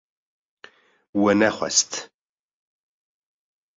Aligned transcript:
We 1.21 1.31
nexwest 1.39 1.91